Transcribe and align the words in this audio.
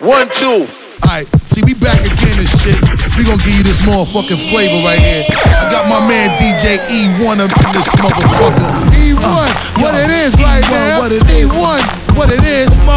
One, 0.00 0.28
two. 0.30 0.66
Alright, 1.06 1.28
see, 1.46 1.62
we 1.62 1.74
back 1.74 2.00
again 2.00 2.38
and 2.38 2.48
shit. 2.48 2.74
We 3.16 3.22
gonna 3.22 3.38
give 3.44 3.54
you 3.54 3.62
this 3.62 3.80
motherfucking 3.82 4.50
flavor 4.50 4.82
right 4.82 4.98
here. 4.98 5.22
I 5.30 5.70
got 5.70 5.86
my 5.88 6.00
man 6.00 6.30
DJ 6.36 6.78
E1 6.88 7.38
up 7.38 7.54
in 7.54 7.72
this 7.72 7.94
motherfucker. 7.94 8.66
E1, 8.90 9.22
uh, 9.22 9.54
what 9.78 9.94
yo, 9.94 10.00
it 10.00 10.10
is 10.10 10.34
right 10.42 10.64
E1, 10.64 10.70
now. 10.70 10.98
What 10.98 11.12
it 11.12 11.22
is. 11.30 11.46
E1, 11.46 12.16
what 12.16 12.28
it 12.32 12.42
is, 12.42 12.76
Mo. 12.78 12.96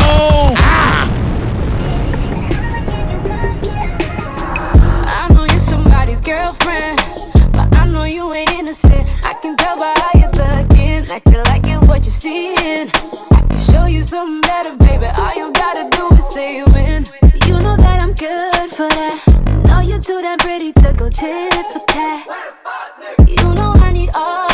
Ah. 0.58 1.06
I 5.30 5.34
know 5.34 5.46
you're 5.46 5.60
somebody's 5.60 6.22
girlfriend, 6.22 6.98
but 7.52 7.78
I 7.78 7.86
know 7.86 8.06
you 8.06 8.34
ain't 8.34 8.52
innocent. 8.54 9.08
I 9.24 9.34
can 9.40 9.56
tell 9.56 9.78
by 9.78 9.94
how 9.98 10.20
you're 10.20 10.32
looking 10.32 11.06
that 11.06 11.22
you 11.28 11.44
like 11.44 11.68
it 11.68 11.88
what 11.88 12.04
you're 12.06 12.12
seeing. 12.12 12.90
I 12.90 13.42
can 13.50 13.60
show 13.60 13.86
you 13.86 14.04
something 14.04 14.47
for 18.78 18.88
that. 18.90 19.66
Know 19.68 19.80
you're 19.80 20.00
too 20.00 20.22
damn 20.22 20.38
pretty 20.38 20.72
to 20.72 20.94
go 20.96 21.10
tit 21.10 21.52
for 21.74 21.84
tat. 21.88 22.28
You 23.28 23.56
know 23.56 23.74
I 23.78 23.92
need 23.92 24.12
all 24.16 24.47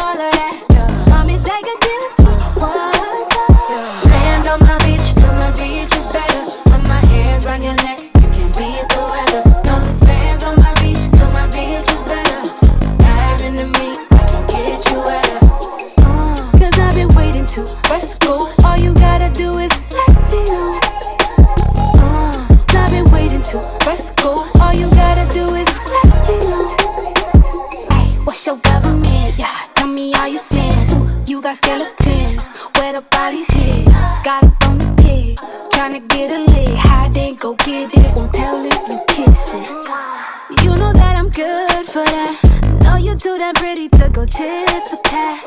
your 28.53 28.61
government? 28.61 29.37
Yeah, 29.37 29.67
tell 29.73 29.87
me 29.87 30.13
all 30.13 30.27
your 30.27 30.39
sins. 30.39 30.93
You 31.29 31.41
got 31.41 31.57
skeletons, 31.57 32.47
where 32.77 32.93
the 32.93 33.01
bodies 33.11 33.47
hid. 33.53 33.85
Got 34.23 34.43
it 34.43 34.53
from 34.61 34.77
the 34.77 34.89
pig, 35.01 35.37
tryna 35.71 36.07
get 36.07 36.31
a 36.31 36.39
lick. 36.53 36.77
Hide 36.77 37.17
and 37.17 37.39
go 37.39 37.55
get 37.55 37.91
it, 37.93 38.15
won't 38.15 38.33
tell 38.33 38.63
if 38.63 38.77
you 38.89 38.99
kiss 39.07 39.53
it. 39.53 40.63
You 40.63 40.75
know 40.75 40.93
that 40.93 41.15
I'm 41.15 41.29
good 41.29 41.85
for 41.87 42.05
that. 42.05 42.79
Know 42.83 42.97
you're 42.97 43.15
too 43.15 43.37
damn 43.37 43.55
pretty 43.55 43.89
to 43.89 44.09
go 44.09 44.25
tit 44.25 44.69
for 44.89 44.99
tat. 45.03 45.43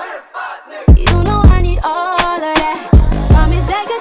You 0.96 1.22
know 1.22 1.42
I 1.44 1.60
need 1.62 1.78
all 1.84 2.18
of 2.18 2.40
that. 2.40 2.92
Me 3.50 3.60
take 3.70 3.90
a 3.96 4.00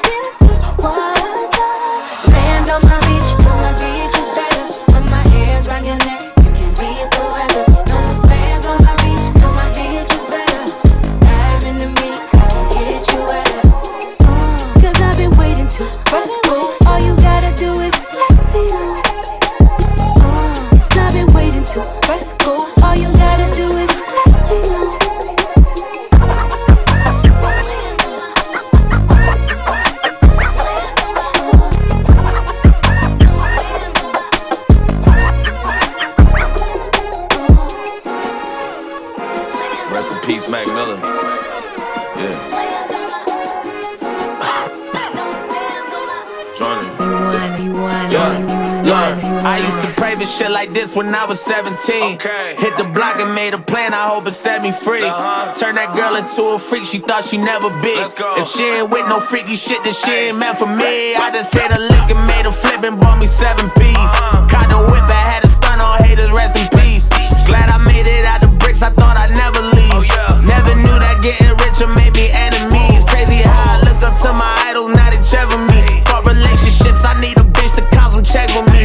shit 50.36 50.52
like 50.52 50.74
this 50.74 50.96
when 50.96 51.16
I 51.16 51.24
was 51.26 51.40
17. 51.40 52.20
Okay. 52.20 52.56
Hit 52.60 52.76
the 52.78 52.84
block 52.84 53.20
and 53.24 53.34
made 53.34 53.54
a 53.54 53.62
plan, 53.62 53.94
I 53.94 54.08
hope 54.12 54.28
it 54.28 54.36
set 54.36 54.62
me 54.62 54.72
free. 54.72 55.04
Uh-huh. 55.04 55.54
Turn 55.56 55.76
that 55.76 55.96
girl 55.96 56.16
into 56.20 56.44
a 56.56 56.60
freak, 56.60 56.84
she 56.84 57.00
thought 57.00 57.24
she 57.24 57.38
never 57.38 57.72
be. 57.80 57.96
If 58.36 58.48
she 58.52 58.64
ain't 58.64 58.92
with 58.92 59.08
no 59.08 59.20
freaky 59.20 59.56
shit, 59.56 59.80
then 59.84 59.94
she 59.94 60.12
ain't 60.28 60.38
meant 60.38 60.58
for 60.58 60.68
me. 60.68 61.16
I 61.16 61.32
just 61.32 61.56
hit 61.56 61.72
a 61.72 61.80
lick 61.80 62.12
and 62.12 62.20
made 62.28 62.44
a 62.44 62.52
flip 62.52 62.84
and 62.84 63.00
bought 63.00 63.22
me 63.22 63.28
seven 63.28 63.72
P's. 63.80 63.96
Uh-huh. 63.96 64.44
Caught 64.52 64.70
the 64.76 64.80
whip, 64.92 65.08
I 65.08 65.24
had 65.24 65.42
a 65.48 65.50
stun 65.50 65.80
on 65.80 66.04
haters, 66.04 66.32
rest 66.36 66.60
in 66.60 66.68
peace. 66.76 67.08
Glad 67.48 67.72
I 67.72 67.80
made 67.80 68.08
it 68.08 68.28
out 68.28 68.44
the 68.44 68.52
bricks, 68.60 68.84
I 68.84 68.92
thought 68.92 69.16
I'd 69.16 69.32
never 69.32 69.62
leave. 69.72 69.96
Oh, 69.96 70.04
yeah. 70.04 70.42
Never 70.44 70.76
knew 70.76 70.98
that 71.00 71.24
getting 71.24 71.56
richer 71.64 71.88
made 71.88 72.12
me 72.12 72.28
enemies. 72.36 73.08
Crazy 73.08 73.40
how 73.40 73.80
I 73.80 73.88
look 73.88 74.04
up 74.04 74.20
to 74.26 74.36
my 74.36 74.52
idols, 74.68 74.92
now 74.92 75.08
they 75.14 75.22
chever 75.24 75.56
me. 75.72 76.04
Fuck 76.12 76.28
relationships, 76.28 77.08
I 77.08 77.16
need 77.24 77.40
a 77.40 77.46
bitch 77.56 77.80
to 77.80 77.84
count 77.96 78.20
some 78.20 78.26
check 78.26 78.52
with 78.52 78.68
me. 78.74 78.85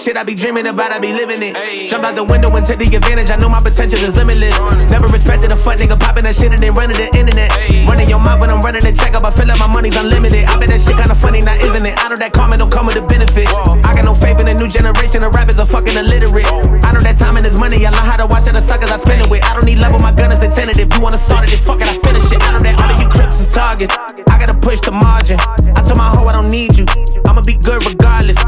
Shit 0.00 0.16
I 0.16 0.24
be 0.24 0.34
dreaming 0.34 0.66
about, 0.66 0.92
I 0.92 0.98
be 0.98 1.12
living 1.12 1.44
it. 1.44 1.52
Jump 1.88 2.04
out 2.04 2.16
the 2.16 2.24
window 2.24 2.48
and 2.56 2.64
take 2.64 2.80
the 2.80 2.88
advantage, 2.88 3.28
I 3.28 3.36
know 3.36 3.52
my 3.52 3.60
potential 3.60 4.00
is 4.00 4.16
limitless. 4.16 4.56
Never 4.88 5.06
respected 5.12 5.52
a 5.52 5.56
fuck 5.56 5.76
nigga 5.76 6.00
popping 6.00 6.24
that 6.24 6.34
shit 6.34 6.48
and 6.48 6.58
then 6.58 6.72
running 6.72 6.96
the 6.96 7.12
internet. 7.12 7.52
Running 7.84 8.08
your 8.08 8.18
mouth 8.18 8.40
when 8.40 8.48
I'm 8.48 8.64
running 8.64 8.80
the 8.80 8.96
check 8.96 9.12
up, 9.12 9.28
I 9.28 9.30
feel 9.30 9.46
like 9.46 9.60
my 9.60 9.68
money's 9.68 9.94
unlimited. 9.94 10.48
I 10.48 10.56
bet 10.56 10.72
that 10.72 10.80
shit 10.80 10.96
kinda 10.96 11.14
funny, 11.14 11.44
now 11.44 11.54
isn't 11.60 11.84
it? 11.84 11.94
I 12.00 12.08
know 12.08 12.16
that 12.16 12.32
karma 12.32 12.56
don't 12.56 12.72
come 12.72 12.88
with 12.88 12.96
a 12.96 13.04
benefit. 13.04 13.52
I 13.52 13.92
got 13.92 14.08
no 14.08 14.16
faith 14.16 14.40
in 14.40 14.48
the 14.48 14.56
new 14.56 14.68
generation 14.68 15.20
of 15.22 15.36
rappers 15.36 15.60
are 15.60 15.68
fucking 15.68 15.96
illiterate. 15.96 16.48
I 16.80 16.96
know 16.96 17.04
that 17.04 17.20
time 17.20 17.36
and 17.36 17.44
is 17.44 17.60
money, 17.60 17.84
I 17.84 17.92
learn 17.92 18.08
how 18.08 18.16
to 18.16 18.26
watch 18.26 18.48
other 18.48 18.64
suckers 18.64 18.90
I 18.90 18.96
spend 18.96 19.20
it 19.20 19.28
with. 19.28 19.44
I 19.44 19.52
don't 19.52 19.68
need 19.68 19.78
love 19.84 19.92
with 19.92 20.02
my 20.02 20.16
gun 20.16 20.32
as 20.32 20.40
the 20.40 20.48
tentative. 20.48 20.88
You 20.96 21.00
wanna 21.04 21.20
start 21.20 21.44
it, 21.44 21.52
then 21.52 21.60
fuck 21.60 21.80
it, 21.84 21.88
I 21.88 21.98
finish 22.00 22.32
it. 22.32 22.40
I 22.40 22.56
know 22.56 22.62
that 22.64 22.80
all 22.80 22.88
of 22.88 22.96
you 22.96 23.08
crips 23.12 23.40
is 23.40 23.48
targets. 23.48 23.92
I 24.32 24.40
gotta 24.40 24.56
push 24.56 24.80
the 24.80 24.92
margin. 24.92 25.36
I 25.76 25.84
told 25.84 25.98
my 26.00 26.08
hoe 26.08 26.24
I 26.24 26.32
don't 26.32 26.48
need 26.48 26.78
you. 26.78 26.86
I'ma 27.28 27.42
be 27.42 27.54
good 27.54 27.84
regardless. 27.84 28.40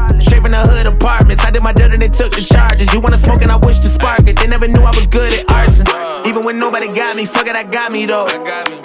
Did 1.53 1.63
my 1.63 1.71
dirt 1.71 1.93
and 1.93 2.01
they 2.01 2.09
took 2.09 2.33
the 2.33 2.41
charges. 2.41 2.91
You 2.93 2.99
wanna 2.99 3.17
smoke 3.17 3.41
and 3.43 3.51
I 3.51 3.57
wish 3.57 3.77
to 3.85 3.89
spark 3.89 4.27
it. 4.27 4.37
They 4.37 4.47
never 4.47 4.67
knew 4.67 4.81
I 4.81 4.91
was 4.91 5.07
good 5.07 5.33
at 5.33 5.45
arson. 5.51 5.85
Even 6.25 6.41
when 6.43 6.57
nobody 6.57 6.87
got 6.87 7.15
me, 7.15 7.25
fuck 7.25 7.47
it, 7.47 7.55
I 7.55 7.63
got 7.63 7.93
me 7.93 8.05
though. 8.05 8.25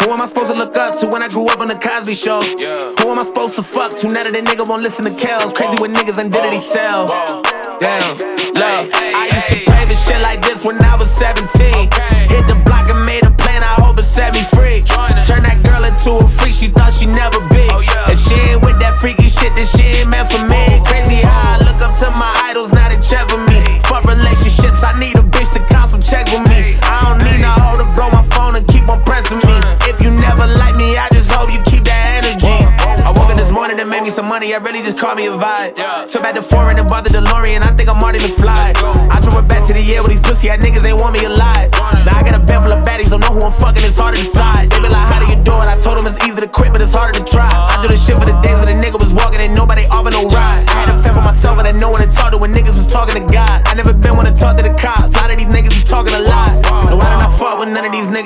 Who 0.05 0.11
am 0.13 0.21
I 0.21 0.27
supposed 0.27 0.53
to 0.53 0.59
look 0.59 0.77
up 0.77 0.93
to 1.01 1.09
when 1.09 1.23
I 1.23 1.29
grew 1.29 1.49
up 1.49 1.61
on 1.61 1.67
the 1.67 1.79
Cosby 1.81 2.15
Show? 2.15 2.45
Who 2.45 3.07
am 3.09 3.19
I 3.19 3.25
supposed 3.25 3.57
to 3.57 3.63
fuck 3.63 3.97
to 3.99 4.07
now 4.09 4.23
that 4.23 4.37
a 4.37 4.43
nigga 4.45 4.69
won't 4.69 4.83
listen 4.83 5.05
to 5.09 5.15
Kells? 5.17 5.53
Crazy 5.53 5.81
with 5.81 5.97
niggas 5.97 6.21
and 6.21 6.31
did 6.31 6.45
it 6.45 6.53
himself. 6.53 7.09
Damn, 7.81 8.21
love. 8.53 8.85
I 8.93 9.33
used 9.33 9.49
to 9.49 9.59
play 9.65 9.85
this 9.89 10.05
shit 10.05 10.21
like 10.21 10.43
this 10.43 10.65
when 10.65 10.77
I 10.85 10.95
was 10.95 11.11
17. 11.11 11.49
Hit 12.29 12.45
the 12.47 12.61
block 12.69 12.89
and 12.93 13.01
made 13.07 13.25
a 13.25 13.33
plan, 13.33 13.63
I 13.65 13.81
hope 13.81 13.99
it 13.99 14.05
set 14.05 14.35
me 14.35 14.45
free. 14.45 14.85
Turn 15.25 15.41
that 15.49 15.63
girl 15.65 15.85
into 15.89 16.21
a 16.21 16.29
freak, 16.29 16.53
she 16.53 16.69
thought 16.69 16.93
she 16.93 17.07
never 17.07 17.41
be. 17.49 17.65
If 18.13 18.21
she 18.21 18.37
ain't 18.53 18.61
with 18.61 18.79
that 18.81 18.95
freaky 19.01 19.29
shit, 19.29 19.55
then 19.57 19.67
she 19.67 20.03
ain't 20.03 20.11
meant 20.11 20.29
for 20.29 20.43
me. 20.43 20.78
Just 34.83 34.99
call 34.99 35.15
me 35.15 35.27
a 35.27 35.31
vibe. 35.31 35.75
Took 36.09 36.23
back 36.23 36.35
to 36.35 36.43
foreign 36.43 36.79
and 36.79 36.89
bought 36.89 37.05
the 37.05 37.11
DeLorean, 37.11 37.63
I 37.63 37.75
think 37.75 37.89
I'm 37.89 37.99
Marty 37.99 38.19
McFly. 38.19 38.75
I 39.11 39.19
drove 39.21 39.43
it 39.45 39.49
back 39.49 39.67
to 39.67 39.73
the 39.73 39.83
year 39.83 40.03
with 40.03 40.13
these 40.13 40.21
pussy 40.21 40.51
ass 40.51 40.63
niggas, 40.63 40.83
they 40.83 40.93
want 40.93 41.15
me 41.15 41.25
alive. 41.25 41.71
Now 42.07 42.19
I 42.19 42.23
got 42.23 42.35
a 42.35 42.43
bed 42.43 42.63
full 42.63 42.73
of 42.73 42.85
baddies, 42.85 43.11
don't 43.11 43.21
know 43.21 43.33
who 43.33 43.43
I'm 43.43 43.53
fucking, 43.53 43.85
it's 43.85 43.99
hard 43.99 44.15
to 44.17 44.21
decide. 44.21 44.71
They 44.71 44.81
be 44.81 44.89
like, 44.89 45.09
how 45.09 45.19
do 45.19 45.27
you 45.31 45.39
do 45.43 45.55
it? 45.61 45.69
I 45.69 45.77
told 45.79 45.99
them 45.99 46.07
it's 46.07 46.21
easy 46.25 46.39
to 46.41 46.49
quit, 46.49 46.73
but 46.73 46.81
it's 46.81 46.93
harder 46.93 47.19
to 47.19 47.25
try. 47.25 47.49
I 47.49 47.81
do 47.83 47.89
this 47.89 48.05
shit 48.05 48.19
for 48.19 48.25
the 48.25 48.39
days 48.41 48.59
when 48.65 48.79
the 48.79 48.79
nigga 48.79 48.99
was 49.01 49.13
walking 49.13 49.41
and 49.41 49.55
nobody 49.55 49.85
offer 49.91 50.11
no 50.11 50.29
ride. 50.29 50.65
I 50.69 50.87
had 50.87 50.89
a 50.93 50.97
fend 51.03 51.17
for 51.17 51.25
myself 51.25 51.59
and 51.59 51.69
I 51.69 51.73
know 51.73 51.91
when 51.91 52.03
to 52.03 52.11
talk 52.11 52.33
to 52.33 52.39
when 52.39 52.53
niggas 52.53 52.75
was 52.75 52.87
talking 52.87 53.19
to 53.19 53.25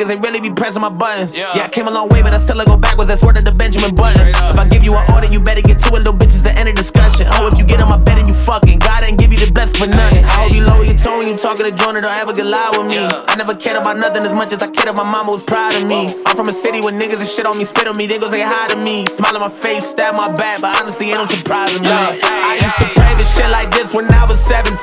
niggas. 0.02 0.08
They 0.08 0.16
really 0.16 0.40
be 0.40 0.52
pressing 0.54 0.82
my 0.82 0.88
buttons. 0.88 1.32
Yeah, 1.32 1.52
I 1.54 1.69
came 1.69 1.88
a 1.88 1.90
long 1.90 2.08
way, 2.08 2.22
but 2.22 2.32
I 2.32 2.38
still 2.38 2.62
go 2.64 2.76
backwards. 2.76 3.08
That's 3.08 3.22
word 3.22 3.38
of 3.38 3.44
the 3.44 3.52
Benjamin 3.52 3.94
Button. 3.94 4.28
If 4.28 4.58
I 4.58 4.66
give 4.69 4.82
you 4.82 4.94
an 4.94 5.10
order, 5.12 5.26
you 5.26 5.40
better 5.40 5.62
get 5.62 5.78
to 5.81 5.88
it, 5.94 6.04
little 6.04 6.14
bitches. 6.14 6.43
The 6.43 6.52
end 6.58 6.69
of 6.69 6.75
discussion. 6.75 7.26
Oh, 7.32 7.46
if 7.46 7.58
you 7.58 7.64
get 7.64 7.81
on 7.82 7.88
my 7.88 7.96
bed 7.96 8.19
and 8.19 8.28
you 8.28 8.34
fucking, 8.34 8.78
God 8.81 9.00
didn't 9.00 9.19
give 9.19 9.32
you 9.32 9.38
the 9.44 9.50
best 9.52 9.76
for 9.76 9.87
nothing. 9.87 10.25
I 10.25 10.46
hope 10.46 10.52
you 10.52 10.64
lower 10.64 10.84
your 10.84 10.99
tone 10.99 11.19
when 11.19 11.28
you 11.28 11.38
talking 11.38 11.64
to 11.64 11.72
Joyner. 11.72 12.00
Don't 12.00 12.16
ever 12.19 12.32
get 12.32 12.46
loud 12.46 12.78
with 12.78 12.88
me. 12.88 12.99
I 12.99 13.34
never 13.37 13.54
cared 13.54 13.78
about 13.78 13.96
nothing 13.96 14.25
as 14.25 14.34
much 14.34 14.52
as 14.52 14.62
I 14.62 14.69
cared 14.70 14.88
about 14.88 15.06
my 15.06 15.19
mama 15.22 15.32
was 15.32 15.43
proud 15.43 15.75
of 15.75 15.82
me. 15.82 16.14
I'm 16.26 16.37
from 16.37 16.48
a 16.48 16.52
city 16.52 16.81
where 16.81 16.93
niggas 16.93 17.20
and 17.20 17.28
shit 17.28 17.46
on 17.46 17.58
me, 17.58 17.64
spit 17.64 17.87
on 17.87 17.96
me, 17.96 18.06
they 18.06 18.19
go 18.19 18.28
say 18.28 18.43
hi 18.43 18.69
to 18.69 18.76
me. 18.76 19.06
Smile 19.06 19.34
on 19.37 19.43
my 19.43 19.50
face, 19.50 19.87
stab 19.87 20.14
my 20.14 20.31
back, 20.32 20.60
but 20.60 20.78
honestly, 20.81 21.10
it 21.10 21.14
don't 21.14 21.28
surprise 21.28 21.72
me. 21.75 21.87
I 21.87 22.58
used 22.62 22.78
to 22.78 22.87
pray 22.94 23.12
this 23.14 23.28
shit 23.34 23.50
like 23.50 23.70
this 23.70 23.94
when 23.94 24.06
I 24.12 24.25
was 24.25 24.40
17. 24.40 24.78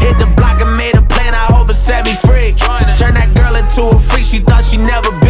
Hit 0.00 0.18
the 0.18 0.32
block 0.36 0.60
and 0.60 0.76
made 0.76 0.96
a 0.96 1.02
plan, 1.02 1.34
I 1.34 1.52
hope 1.52 1.70
it 1.70 1.76
set 1.76 2.06
me 2.06 2.14
free. 2.14 2.52
Turn 2.96 3.14
that 3.14 3.30
girl 3.34 3.53
into 3.76 3.96
a 3.96 4.00
freak, 4.00 4.24
she 4.24 4.38
thought 4.38 4.64
she 4.64 4.76
never 4.76 5.23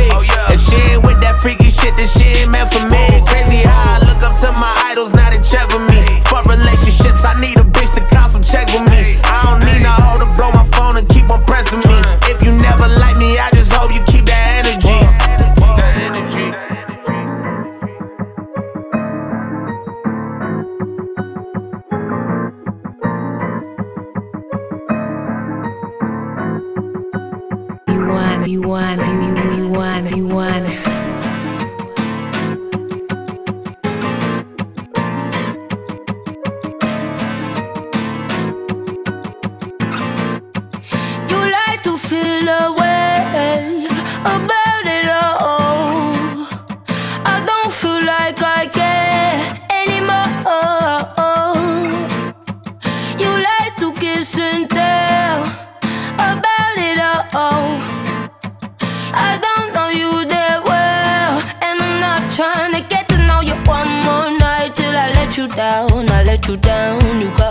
down, 65.57 66.09
I 66.11 66.23
let 66.25 66.49
you 66.49 66.57
down. 66.57 67.01
You 67.21 67.31
got 67.37 67.44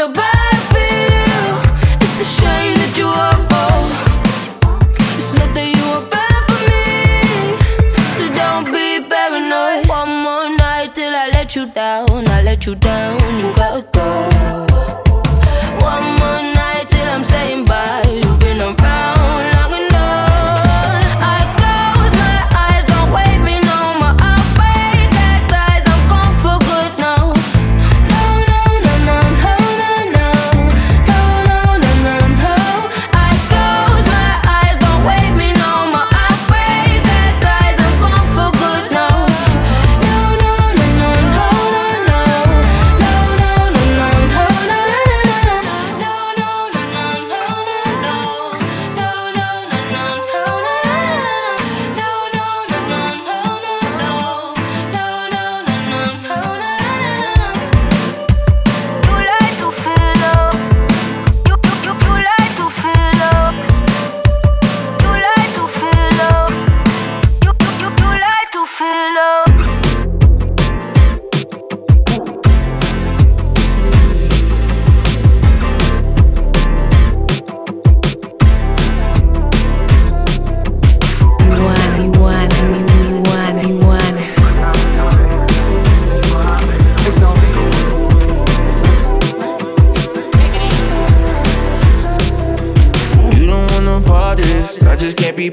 so 0.00 0.10
bad 0.14 0.34
I 0.34 0.60
feel. 0.72 1.56
It's 2.04 2.18
a 2.24 2.28
shame 2.40 2.74
that 2.80 2.94
you 3.00 3.08
are 3.26 3.36
old 3.60 3.92
It's 5.18 5.32
not 5.38 5.50
that 5.56 5.68
you 5.76 5.86
are 5.96 6.06
bad 6.16 6.40
for 6.48 6.60
me. 6.70 6.86
So 8.16 8.24
don't 8.40 8.66
be 8.72 8.86
paranoid. 9.12 9.86
One 9.90 10.12
more 10.24 10.48
night 10.56 10.94
till 10.94 11.14
I 11.14 11.28
let 11.34 11.54
you 11.54 11.66
down. 11.66 12.26
I 12.28 12.40
let 12.42 12.64
you 12.64 12.76
down. 12.76 13.19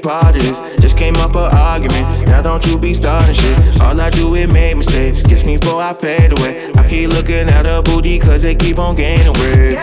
prodigies. 0.08 0.58
Just 0.80 0.96
came 0.96 1.14
up 1.16 1.32
for 1.32 1.48
argument. 1.52 2.26
Now 2.28 2.40
don't 2.40 2.64
you 2.64 2.78
be 2.78 2.94
starting 2.94 3.34
shit. 3.34 3.80
All 3.82 4.00
I 4.00 4.08
do 4.08 4.34
is 4.36 4.50
make 4.50 4.74
mistakes. 4.74 5.20
Gets 5.20 5.44
me 5.44 5.58
before 5.58 5.82
I 5.82 5.92
fade 5.92 6.32
away. 6.38 6.72
I 6.76 6.82
keep 6.88 7.10
looking 7.10 7.46
at 7.56 7.66
her 7.66 7.82
booty 7.82 8.18
cause 8.18 8.42
it 8.42 8.58
keep 8.58 8.78
on 8.78 8.94
gaining 8.94 9.34
weight. 9.34 9.76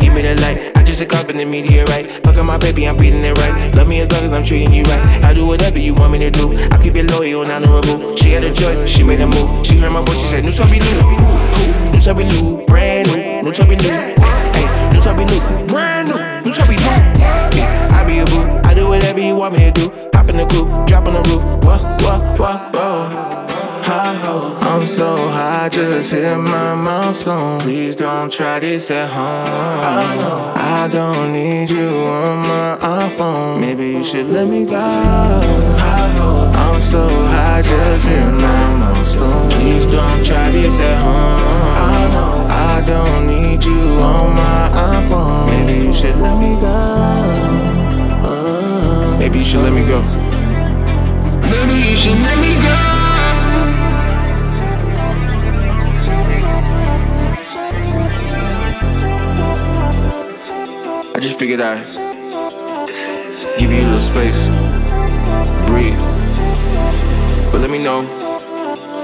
Give 0.00 0.12
me 0.14 0.22
the 0.22 0.34
light. 0.42 0.76
I 0.76 0.82
just 0.82 1.00
a 1.00 1.06
cup 1.06 1.30
in 1.30 1.36
the 1.36 1.44
meteorite. 1.44 2.24
Fucking 2.24 2.44
my 2.44 2.58
baby, 2.58 2.88
I'm 2.88 2.96
beating 2.96 3.22
it 3.22 3.38
right. 3.38 3.72
Love 3.76 3.86
me 3.86 4.00
as 4.00 4.10
long 4.10 4.24
as 4.24 4.32
I'm 4.32 4.42
treating 4.42 4.74
you 4.74 4.82
right. 4.82 5.04
I 5.22 5.32
do 5.32 5.46
whatever 5.46 5.78
you 5.78 5.94
want 5.94 6.10
me 6.10 6.18
to 6.18 6.30
do. 6.32 6.56
I 6.72 6.78
keep 6.82 6.96
it 6.96 7.08
loyal 7.12 7.42
and 7.42 7.52
honorable. 7.52 8.16
She 8.16 8.30
had 8.30 8.42
a 8.42 8.52
choice, 8.52 8.90
she 8.90 9.04
made 9.04 9.20
a 9.20 9.28
move. 9.28 9.64
She 9.64 9.78
heard 9.78 9.92
my 9.92 10.02
voice, 10.02 10.18
she 10.18 10.26
said, 10.26 10.44
Nous 10.44 10.56
sommes 10.56 10.72
New 10.72 11.92
Nous 11.92 12.00
sommes 12.00 12.26
nous. 12.26 12.71
Try 28.32 28.58
this 28.58 28.90
at 28.90 29.10
home. 29.10 30.56
I 30.56 30.88
don't 30.90 31.32
need 31.32 31.70
you 31.70 31.88
on 31.88 32.38
my 32.38 32.78
iPhone. 32.80 33.60
Maybe 33.60 33.90
you 33.90 34.02
should 34.02 34.26
let 34.26 34.48
me 34.48 34.64
go. 34.64 34.76
I'm 36.62 36.82
so 36.82 37.08
high, 37.08 37.62
just 37.62 38.06
hit 38.06 38.24
my 38.24 38.76
milestone. 38.78 39.50
Please 39.50 39.84
don't 39.84 40.24
try 40.24 40.50
this 40.50 40.78
at 40.80 40.98
home. 41.06 41.14
I 41.96 42.08
know 42.14 42.46
I 42.48 42.80
don't 42.92 43.26
need 43.26 43.64
you 43.64 43.82
on 44.12 44.34
my 44.34 44.70
iPhone. 44.94 45.46
Maybe 45.50 45.86
you 45.86 45.92
should 45.92 46.16
let 46.16 46.36
me 46.38 46.52
go. 46.60 46.78
Uh-huh. 48.26 49.18
Maybe 49.18 49.38
you 49.38 49.44
should 49.44 49.62
let 49.62 49.72
me 49.72 49.86
go. 49.86 50.00
Maybe 51.52 51.74
you 51.88 51.96
should 51.96 52.18
let 52.18 52.36
me 52.36 52.40
go. 52.40 52.41
Give 63.58 63.70
you 63.70 63.82
a 63.82 63.84
little 63.84 64.00
space, 64.00 64.48
breathe. 65.68 65.98
But 67.50 67.60
let 67.60 67.70
me 67.70 67.82
know 67.82 68.08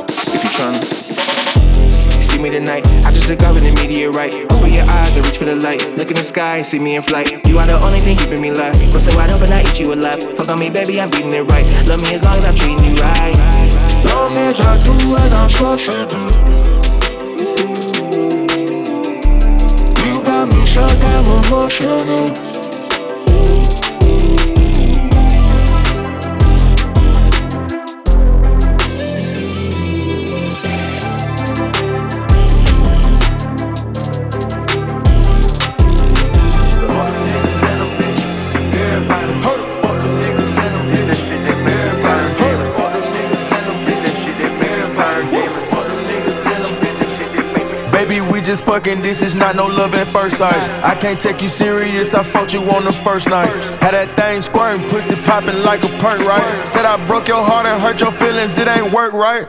if 0.09 0.43
you're 0.43 0.52
trying 0.52 0.81
to 0.81 0.87
see 0.87 2.40
me 2.40 2.50
tonight. 2.50 2.87
I 3.05 3.12
just 3.12 3.28
look 3.28 3.43
up 3.43 3.57
in 3.59 3.64
the 3.64 3.73
meteorite. 3.76 4.35
Open 4.52 4.73
your 4.73 4.88
eyes 4.88 5.14
and 5.14 5.26
reach 5.26 5.37
for 5.37 5.45
the 5.45 5.57
light. 5.57 5.85
Look 5.97 6.09
in 6.09 6.17
the 6.17 6.23
sky 6.23 6.62
see 6.62 6.78
me 6.78 6.97
in 6.97 7.02
flight. 7.02 7.47
You 7.47 7.59
are 7.59 7.67
the 7.67 7.78
only 7.85 8.00
thing 8.00 8.17
keeping 8.17 8.40
me 8.40 8.49
alive. 8.49 8.73
But 8.93 9.00
so 9.00 9.14
wide 9.14 9.31
open, 9.31 9.52
I 9.52 9.61
eat 9.61 9.78
you 9.81 9.93
alive. 9.93 10.23
Fuck 10.23 10.49
on 10.49 10.59
me, 10.59 10.71
baby, 10.71 11.00
I'm 11.00 11.11
beating 11.11 11.33
it 11.33 11.50
right. 11.50 11.69
Love 11.87 12.00
me 12.00 12.14
as 12.14 12.25
long 12.25 12.38
as 12.38 12.47
I'm 12.47 12.55
treating 12.55 12.83
you 12.83 12.95
right. 12.97 13.37
Long 14.09 14.37
as 14.38 14.59
I 14.61 14.78
do 14.78 14.93
what 15.11 15.33
I'm 15.33 15.50
supposed 15.50 15.90
to 15.90 16.07
do. 18.33 18.38
Shutdown 20.78 21.26
emotional 21.26 21.99
Everybody 22.06 23.64
hurt 23.66 23.88
fucking, 48.57 49.02
this 49.02 49.21
is 49.21 49.35
not 49.35 49.57
no 49.57 49.67
love 49.67 49.95
at 49.95 50.09
first 50.09 50.38
sight. 50.38 50.57
I 50.83 50.95
can't 50.95 51.21
take 51.21 51.43
you 51.43 51.49
serious, 51.49 52.14
I 52.14 52.23
fucked 52.23 52.55
you 52.55 52.61
on 52.71 52.83
the 52.83 52.95
first 52.95 53.28
night. 53.28 53.52
Had 53.85 53.93
that 53.93 54.17
thing 54.17 54.40
squirting, 54.40 54.88
pussy 54.88 55.17
popping 55.28 55.62
like 55.69 55.85
a 55.85 55.88
perk, 56.00 56.25
right? 56.25 56.40
Said 56.64 56.87
I 56.87 56.97
broke 57.07 57.28
your 57.28 57.45
heart 57.45 57.67
and 57.67 57.76
hurt 57.76 58.00
your 58.00 58.11
feelings, 58.11 58.57
it 58.57 58.67
ain't 58.67 58.90
work, 58.90 59.12
right? 59.12 59.45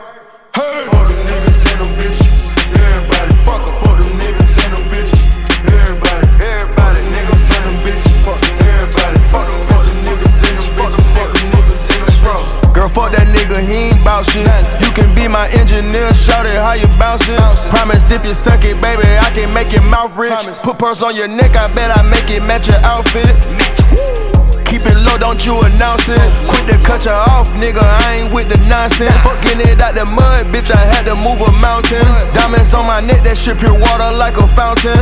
Hey! 0.52 0.84
For 0.92 1.08
the 1.08 1.16
niggas 1.16 1.64
and 1.72 1.78
them 1.80 1.96
bitches, 1.96 2.44
everybody 2.76 3.32
fuck 3.40 3.64
em. 3.64 3.72
For 3.80 3.96
the 4.04 4.08
niggas 4.20 4.52
and 4.68 4.70
them 4.76 4.84
bitches, 4.92 5.24
everybody, 5.64 6.28
everybody, 6.44 7.00
niggas 7.08 7.48
and 7.56 7.62
them 7.72 7.78
bitches, 7.80 8.20
fuck 8.20 8.36
everybody, 8.36 9.16
fuck 9.32 9.48
em. 9.48 9.64
For 9.64 9.80
the 9.80 9.96
niggas 10.04 10.44
and 10.44 10.56
them 10.60 10.70
bitches, 10.76 11.08
fuck 11.16 11.30
the 11.32 11.40
niggas. 11.48 12.74
Girl, 12.76 12.90
fuck 12.92 13.16
that 13.16 13.24
nigga, 13.32 13.64
he 13.64 13.96
ain't 13.96 14.04
bout 14.04 14.28
shit. 14.28 14.44
You 14.84 14.89
can 15.00 15.14
be 15.14 15.28
my 15.28 15.48
engineer, 15.56 16.12
shout 16.12 16.46
it 16.46 16.60
how 16.60 16.74
you 16.74 16.86
bouncing. 16.98 17.36
Promise 17.70 18.10
if 18.10 18.24
you 18.24 18.32
suck 18.32 18.64
it, 18.64 18.76
baby, 18.80 19.08
I 19.18 19.30
can 19.32 19.52
make 19.54 19.72
your 19.72 19.88
mouth 19.90 20.16
rich. 20.16 20.32
Put 20.62 20.78
purse 20.78 21.02
on 21.02 21.16
your 21.16 21.28
neck, 21.28 21.56
I 21.56 21.72
bet 21.74 21.90
I 21.96 22.02
make 22.10 22.28
it 22.30 22.42
match 22.44 22.68
your 22.68 22.80
outfit. 22.84 24.39
Keep 24.70 24.86
it 24.86 24.94
low, 25.02 25.18
don't 25.18 25.42
you 25.42 25.58
announce 25.66 26.06
it. 26.06 26.22
Quit 26.46 26.70
to 26.70 26.78
cut 26.86 27.04
you 27.04 27.10
off, 27.10 27.50
nigga. 27.58 27.82
I 27.82 28.22
ain't 28.22 28.30
with 28.32 28.48
the 28.48 28.56
nonsense. 28.70 29.10
Fucking 29.26 29.58
it 29.66 29.82
out 29.82 29.98
the 29.98 30.06
mud, 30.06 30.46
bitch. 30.54 30.70
I 30.70 30.78
had 30.86 31.10
to 31.10 31.18
move 31.18 31.42
a 31.42 31.50
mountain. 31.58 32.06
Diamonds 32.32 32.72
on 32.72 32.86
my 32.86 33.02
neck, 33.02 33.26
that 33.26 33.34
shit 33.34 33.58
pure 33.58 33.74
water 33.74 34.06
like 34.14 34.38
a 34.38 34.46
fountain. 34.46 34.94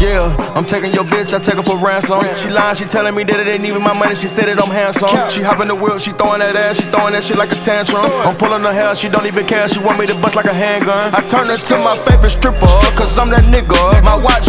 Yeah, 0.00 0.32
I'm 0.56 0.64
taking 0.64 0.92
your 0.96 1.04
bitch, 1.04 1.36
I 1.36 1.38
take 1.38 1.60
her 1.60 1.62
for 1.62 1.76
ransom. 1.76 2.24
She 2.40 2.48
lying, 2.48 2.76
she 2.76 2.84
telling 2.84 3.14
me 3.14 3.24
that 3.24 3.38
it 3.40 3.46
ain't 3.46 3.64
even 3.68 3.82
my 3.82 3.92
money. 3.92 4.16
She 4.16 4.26
said 4.26 4.48
it, 4.48 4.56
I'm 4.56 4.72
handsome. 4.72 5.12
She 5.28 5.44
hopping 5.44 5.68
the 5.68 5.76
wheel, 5.76 5.98
she 6.00 6.12
throwing 6.16 6.40
that 6.40 6.56
ass, 6.56 6.80
she 6.80 6.88
throwing 6.88 7.12
that 7.12 7.24
shit 7.24 7.36
like 7.36 7.52
a 7.52 7.60
tantrum. 7.60 8.08
I'm 8.24 8.36
pulling 8.40 8.64
her 8.64 8.72
hair, 8.72 8.94
she 8.96 9.12
don't 9.12 9.26
even 9.28 9.44
care. 9.44 9.68
She 9.68 9.84
want 9.84 10.00
me 10.00 10.06
to 10.08 10.16
bust 10.16 10.34
like 10.34 10.48
a 10.48 10.56
handgun. 10.56 11.12
I 11.12 11.20
turn 11.28 11.48
this 11.48 11.62
to 11.68 11.76
my 11.76 11.96
favorite 12.08 12.32
stripper, 12.32 12.72
cause 12.96 13.20
I'm 13.20 13.28
that 13.36 13.44
nigga. 13.52 14.00
My 14.00 14.16
watch 14.16 14.43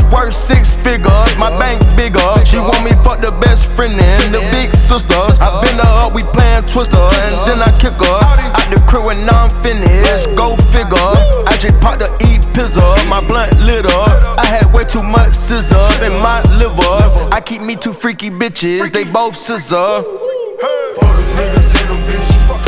six 0.46 0.78
figures, 0.78 1.34
my 1.42 1.50
bank 1.58 1.82
bigger. 1.98 2.22
She 2.46 2.62
want 2.62 2.86
me 2.86 2.94
fuck 3.02 3.18
the 3.18 3.34
best 3.42 3.74
friend 3.74 3.98
and 3.98 4.30
the 4.30 4.42
big 4.54 4.70
sister. 4.78 5.18
I 5.42 5.50
bend 5.66 5.82
her 5.82 5.94
up, 6.06 6.14
we 6.14 6.22
playing 6.22 6.70
twister, 6.70 7.02
and 7.02 7.34
then 7.50 7.60
I 7.66 7.74
kick 7.74 7.98
her 7.98 8.22
out 8.54 8.68
the 8.70 8.78
crib 8.86 9.10
when 9.10 9.18
I'm 9.26 9.50
finished. 9.66 10.30
Go 10.38 10.54
figure. 10.70 11.14
I 11.50 11.58
just 11.58 11.82
popped 11.82 12.06
the 12.06 12.10
E 12.30 12.38
pizza, 12.54 12.86
my 13.10 13.26
blunt 13.26 13.58
lit 13.66 13.86
up. 13.90 14.14
I 14.38 14.46
had 14.46 14.70
way 14.72 14.86
too 14.86 15.02
much 15.04 15.34
scissor 15.34 15.82
in 16.06 16.14
my 16.22 16.46
liver. 16.62 17.02
I 17.34 17.42
keep 17.42 17.62
me 17.62 17.76
two 17.76 17.94
freaky 17.94 18.30
bitches, 18.30 18.92
they 18.94 19.04
both 19.04 19.36
scissor. 19.36 20.06
The 20.06 21.26
niggas 21.42 21.70
and 21.82 21.88
them 21.90 22.02
bitches, 22.06 22.65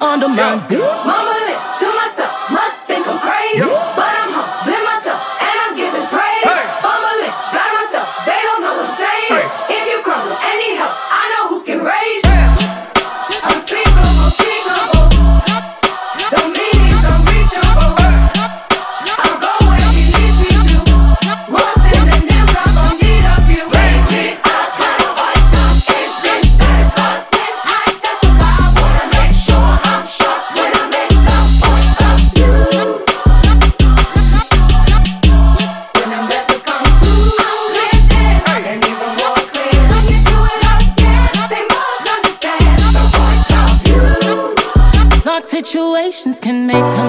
undermine. 0.00 0.62
Yeah. 0.70 1.07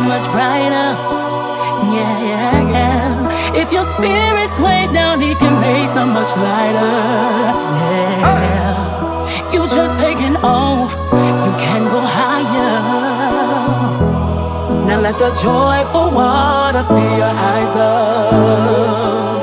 much 0.01 0.25
brighter. 0.31 0.89
Yeah, 1.95 2.15
yeah, 2.31 2.69
yeah. 2.75 3.55
If 3.61 3.71
your 3.71 3.83
spirit's 3.83 4.59
way 4.59 4.87
down, 4.93 5.21
he 5.21 5.33
can 5.35 5.59
make 5.59 5.93
them 5.95 6.09
much 6.13 6.31
lighter. 6.35 6.93
Yeah. 7.81 9.53
You 9.53 9.61
just 9.61 9.99
taking 9.99 10.35
off, 10.37 10.93
you 11.45 11.53
can 11.57 11.89
go 11.89 11.99
higher. 12.01 12.79
Now 14.87 14.99
let 15.01 15.17
the 15.17 15.31
joyful 15.41 16.11
water 16.11 16.83
fill 16.83 17.17
your 17.17 17.33
eyes 17.51 17.75
up. 17.75 19.38